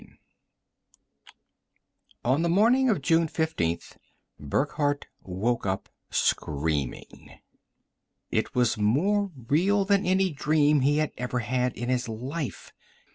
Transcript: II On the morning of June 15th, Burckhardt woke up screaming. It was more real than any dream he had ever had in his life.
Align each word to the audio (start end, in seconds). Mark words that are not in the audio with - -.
II 0.01 0.17
On 2.25 2.41
the 2.41 2.49
morning 2.49 2.89
of 2.89 3.03
June 3.03 3.27
15th, 3.27 3.97
Burckhardt 4.39 5.05
woke 5.21 5.67
up 5.67 5.89
screaming. 6.09 7.39
It 8.31 8.55
was 8.55 8.79
more 8.79 9.29
real 9.47 9.85
than 9.85 10.03
any 10.03 10.31
dream 10.31 10.79
he 10.81 10.97
had 10.97 11.11
ever 11.19 11.37
had 11.37 11.73
in 11.77 11.89
his 11.89 12.09
life. 12.09 12.73